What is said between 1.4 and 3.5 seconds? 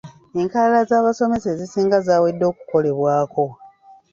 ezisinga zaawedde okukolebwako.